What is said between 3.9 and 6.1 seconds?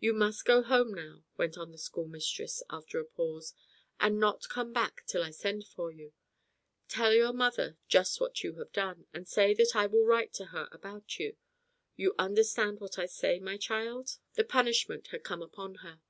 "and not come back till I send for